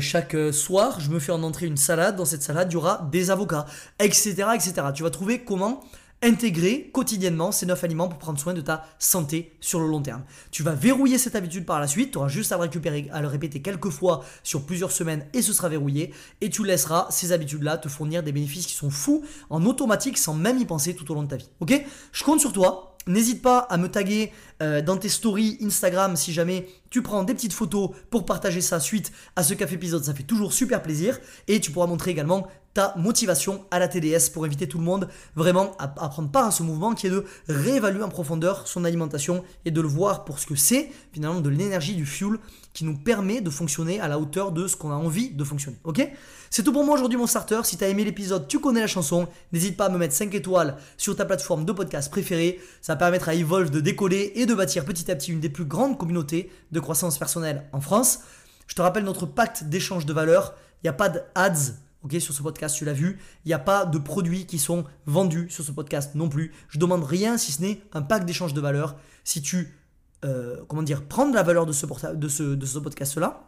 chaque 0.00 0.36
soir, 0.52 1.00
je 1.00 1.10
me 1.10 1.18
fais 1.18 1.32
en 1.32 1.42
entrée 1.42 1.66
une 1.66 1.76
salade. 1.76 2.16
Dans 2.16 2.24
cette 2.24 2.42
salade, 2.42 2.68
il 2.70 2.74
y 2.74 2.76
aura 2.76 3.08
des 3.12 3.30
avocats, 3.30 3.64
etc., 4.00 4.34
etc. 4.54 4.72
Tu 4.94 5.02
vas 5.02 5.10
trouver 5.10 5.44
comment 5.44 5.82
intégrer 6.22 6.90
quotidiennement 6.92 7.52
ces 7.52 7.66
9 7.66 7.84
aliments 7.84 8.08
pour 8.08 8.18
prendre 8.18 8.38
soin 8.38 8.54
de 8.54 8.60
ta 8.60 8.84
santé 8.98 9.52
sur 9.60 9.80
le 9.80 9.86
long 9.86 10.02
terme. 10.02 10.22
Tu 10.50 10.62
vas 10.62 10.72
verrouiller 10.72 11.18
cette 11.18 11.36
habitude 11.36 11.64
par 11.64 11.80
la 11.80 11.86
suite, 11.86 12.12
tu 12.12 12.18
auras 12.18 12.28
juste 12.28 12.50
à 12.52 12.56
le 12.56 12.62
récupérer, 12.62 13.08
à 13.12 13.20
le 13.20 13.28
répéter 13.28 13.62
quelques 13.62 13.90
fois 13.90 14.24
sur 14.42 14.66
plusieurs 14.66 14.90
semaines 14.90 15.26
et 15.32 15.42
ce 15.42 15.52
sera 15.52 15.68
verrouillé 15.68 16.12
et 16.40 16.50
tu 16.50 16.64
laisseras 16.64 17.06
ces 17.10 17.32
habitudes-là 17.32 17.78
te 17.78 17.88
fournir 17.88 18.22
des 18.22 18.32
bénéfices 18.32 18.66
qui 18.66 18.74
sont 18.74 18.90
fous 18.90 19.24
en 19.50 19.64
automatique 19.64 20.18
sans 20.18 20.34
même 20.34 20.58
y 20.58 20.64
penser 20.64 20.94
tout 20.94 21.10
au 21.10 21.14
long 21.14 21.22
de 21.22 21.28
ta 21.28 21.36
vie. 21.36 21.48
Ok? 21.60 21.84
Je 22.12 22.24
compte 22.24 22.40
sur 22.40 22.52
toi. 22.52 22.96
N'hésite 23.06 23.40
pas 23.40 23.60
à 23.60 23.78
me 23.78 23.88
taguer 23.88 24.32
euh, 24.62 24.82
dans 24.82 24.98
tes 24.98 25.08
stories 25.08 25.56
Instagram 25.62 26.14
si 26.14 26.34
jamais 26.34 26.68
tu 26.90 27.00
prends 27.00 27.22
des 27.22 27.32
petites 27.32 27.54
photos 27.54 27.90
pour 28.10 28.26
partager 28.26 28.60
ça 28.60 28.80
suite 28.80 29.12
à 29.34 29.42
ce 29.42 29.54
café 29.54 29.76
épisode, 29.76 30.04
ça 30.04 30.12
fait 30.12 30.24
toujours 30.24 30.52
super 30.52 30.82
plaisir. 30.82 31.18
Et 31.46 31.58
tu 31.58 31.70
pourras 31.70 31.86
montrer 31.86 32.10
également 32.10 32.48
ta 32.78 32.94
motivation 32.96 33.64
à 33.72 33.80
la 33.80 33.88
TDS 33.88 34.30
pour 34.32 34.44
inviter 34.44 34.68
tout 34.68 34.78
le 34.78 34.84
monde 34.84 35.08
vraiment 35.34 35.76
à, 35.80 35.88
prendre 35.88 36.30
part 36.30 36.46
à 36.46 36.50
ce 36.52 36.62
mouvement 36.62 36.94
qui 36.94 37.08
est 37.08 37.10
de 37.10 37.24
réévaluer 37.48 38.04
en 38.04 38.08
profondeur 38.08 38.68
son 38.68 38.84
alimentation 38.84 39.42
et 39.64 39.72
de 39.72 39.80
le 39.80 39.88
voir 39.88 40.24
pour 40.24 40.38
ce 40.38 40.46
que 40.46 40.54
c'est 40.54 40.88
finalement 41.12 41.40
de 41.40 41.48
l'énergie, 41.48 41.96
du 41.96 42.06
fuel 42.06 42.38
qui 42.72 42.84
nous 42.84 42.96
permet 42.96 43.40
de 43.40 43.50
fonctionner 43.50 43.98
à 43.98 44.06
la 44.06 44.20
hauteur 44.20 44.52
de 44.52 44.68
ce 44.68 44.76
qu'on 44.76 44.92
a 44.92 44.94
envie 44.94 45.30
de 45.30 45.42
fonctionner. 45.42 45.76
Ok? 45.82 46.08
C'est 46.50 46.62
tout 46.62 46.72
pour 46.72 46.84
moi 46.84 46.94
aujourd'hui 46.94 47.18
mon 47.18 47.26
starter. 47.26 47.62
Si 47.64 47.76
tu 47.76 47.82
as 47.82 47.88
aimé 47.88 48.04
l'épisode, 48.04 48.46
tu 48.46 48.60
connais 48.60 48.78
la 48.78 48.86
chanson, 48.86 49.26
n'hésite 49.52 49.76
pas 49.76 49.86
à 49.86 49.88
me 49.88 49.98
mettre 49.98 50.14
5 50.14 50.32
étoiles 50.36 50.76
sur 50.96 51.16
ta 51.16 51.24
plateforme 51.24 51.64
de 51.64 51.72
podcast 51.72 52.12
préférée. 52.12 52.60
Ça 52.80 52.94
permettra 52.94 53.32
à 53.32 53.34
Evolve 53.34 53.70
de 53.70 53.80
décoller 53.80 54.34
et 54.36 54.46
de 54.46 54.54
bâtir 54.54 54.84
petit 54.84 55.10
à 55.10 55.16
petit 55.16 55.32
une 55.32 55.40
des 55.40 55.48
plus 55.48 55.64
grandes 55.64 55.98
communautés 55.98 56.52
de 56.70 56.78
croissance 56.78 57.18
personnelle 57.18 57.64
en 57.72 57.80
France. 57.80 58.20
Je 58.68 58.76
te 58.76 58.82
rappelle 58.82 59.02
notre 59.02 59.26
pacte 59.26 59.64
d'échange 59.64 60.06
de 60.06 60.12
valeur. 60.12 60.54
Il 60.84 60.86
n'y 60.86 60.90
a 60.90 60.92
pas 60.92 61.08
d'ads 61.08 61.87
Sur 62.18 62.34
ce 62.34 62.42
podcast, 62.42 62.76
tu 62.76 62.84
l'as 62.84 62.94
vu, 62.94 63.18
il 63.44 63.48
n'y 63.48 63.54
a 63.54 63.58
pas 63.58 63.84
de 63.84 63.98
produits 63.98 64.46
qui 64.46 64.58
sont 64.58 64.84
vendus 65.06 65.48
sur 65.50 65.62
ce 65.62 65.72
podcast 65.72 66.14
non 66.14 66.28
plus. 66.28 66.52
Je 66.68 66.78
demande 66.78 67.04
rien 67.04 67.36
si 67.36 67.52
ce 67.52 67.60
n'est 67.60 67.82
un 67.92 68.02
pack 68.02 68.24
d'échange 68.24 68.54
de 68.54 68.60
valeur. 68.60 68.96
Si 69.24 69.42
tu, 69.42 69.76
euh, 70.24 70.56
comment 70.68 70.82
dire, 70.82 71.04
prends 71.04 71.28
de 71.28 71.34
la 71.34 71.42
valeur 71.42 71.66
de 71.66 71.72
ce, 71.72 71.86
de 72.14 72.28
ce, 72.28 72.42
de 72.42 72.66
ce 72.66 72.78
podcast-là, 72.78 73.44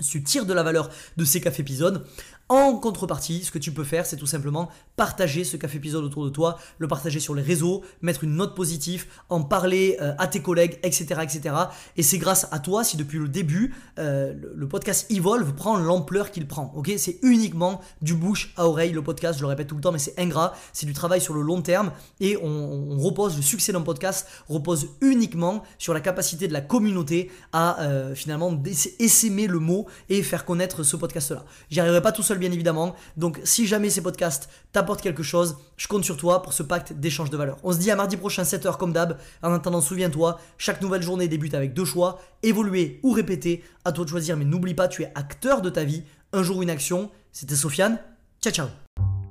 si 0.00 0.10
tu 0.10 0.22
tires 0.24 0.46
de 0.46 0.52
la 0.52 0.62
valeur 0.62 0.90
de 1.16 1.24
ces 1.24 1.40
cafés 1.40 1.62
épisodes, 1.62 2.04
en 2.48 2.76
contrepartie, 2.76 3.44
ce 3.44 3.50
que 3.50 3.58
tu 3.58 3.72
peux 3.72 3.84
faire, 3.84 4.06
c'est 4.06 4.16
tout 4.16 4.26
simplement 4.26 4.68
partager 4.96 5.44
ce 5.44 5.56
café 5.56 5.78
épisode 5.78 6.04
autour 6.04 6.24
de 6.24 6.30
toi, 6.30 6.58
le 6.78 6.86
partager 6.86 7.18
sur 7.18 7.34
les 7.34 7.42
réseaux, 7.42 7.82
mettre 8.02 8.24
une 8.24 8.36
note 8.36 8.54
positive, 8.54 9.06
en 9.30 9.42
parler 9.42 9.96
euh, 10.00 10.12
à 10.18 10.26
tes 10.26 10.42
collègues, 10.42 10.78
etc. 10.82 11.20
etc. 11.22 11.54
Et 11.96 12.02
c'est 12.02 12.18
grâce 12.18 12.46
à 12.50 12.58
toi 12.58 12.84
si 12.84 12.96
depuis 12.96 13.18
le 13.18 13.28
début, 13.28 13.74
euh, 13.98 14.34
le, 14.54 14.68
podcast 14.68 15.10
Evolve 15.10 15.54
prend 15.54 15.76
l'ampleur 15.76 16.30
qu'il 16.30 16.46
prend. 16.46 16.72
Ok, 16.76 16.92
C'est 16.96 17.18
uniquement 17.22 17.80
du 18.00 18.14
bouche 18.14 18.52
à 18.56 18.66
oreille 18.66 18.92
le 18.92 19.02
podcast, 19.02 19.38
je 19.38 19.42
le 19.42 19.48
répète 19.48 19.66
tout 19.66 19.76
le 19.76 19.80
temps, 19.80 19.92
mais 19.92 19.98
c'est 19.98 20.18
ingrat, 20.18 20.54
c'est 20.72 20.86
du 20.86 20.92
travail 20.92 21.20
sur 21.20 21.34
le 21.34 21.42
long 21.42 21.62
terme 21.62 21.92
et 22.20 22.36
on, 22.36 22.98
repose, 22.98 23.36
le 23.36 23.42
succès 23.42 23.72
d'un 23.72 23.80
podcast 23.80 24.26
repose 24.48 24.88
uniquement 25.00 25.62
sur 25.78 25.94
la 25.94 26.00
capacité 26.00 26.48
de 26.48 26.52
la 26.52 26.60
communauté 26.60 27.30
à 27.52 27.80
euh, 27.82 28.14
finalement 28.14 28.62
essaimer 28.98 29.46
le 29.46 29.58
mot 29.58 29.86
et 30.08 30.22
faire 30.22 30.44
connaître 30.44 30.82
ce 30.82 30.96
podcast-là. 30.96 31.44
J'y 31.70 31.80
arriverai 31.80 32.02
pas 32.02 32.12
tout 32.12 32.22
bien 32.38 32.52
évidemment. 32.52 32.94
Donc, 33.16 33.40
si 33.44 33.66
jamais 33.66 33.90
ces 33.90 34.02
podcasts 34.02 34.48
t'apportent 34.72 35.02
quelque 35.02 35.22
chose, 35.22 35.56
je 35.76 35.88
compte 35.88 36.04
sur 36.04 36.16
toi 36.16 36.42
pour 36.42 36.52
ce 36.52 36.62
pacte 36.62 36.92
d'échange 36.92 37.30
de 37.30 37.36
valeur. 37.36 37.58
On 37.62 37.72
se 37.72 37.78
dit 37.78 37.90
à 37.90 37.96
mardi 37.96 38.16
prochain, 38.16 38.42
7h 38.42 38.76
comme 38.76 38.92
d'hab. 38.92 39.18
En 39.42 39.52
attendant, 39.52 39.80
souviens-toi, 39.80 40.40
chaque 40.58 40.80
nouvelle 40.82 41.02
journée 41.02 41.28
débute 41.28 41.54
avec 41.54 41.74
deux 41.74 41.84
choix 41.84 42.20
évoluer 42.42 43.00
ou 43.02 43.12
répéter. 43.12 43.62
À 43.84 43.92
toi 43.92 44.04
de 44.04 44.10
choisir, 44.10 44.36
mais 44.36 44.44
n'oublie 44.44 44.74
pas, 44.74 44.88
tu 44.88 45.02
es 45.02 45.12
acteur 45.14 45.62
de 45.62 45.70
ta 45.70 45.84
vie. 45.84 46.04
Un 46.32 46.42
jour, 46.42 46.62
une 46.62 46.70
action. 46.70 47.10
C'était 47.32 47.56
Sofiane. 47.56 47.98
Ciao, 48.40 48.52
ciao. 48.52 48.81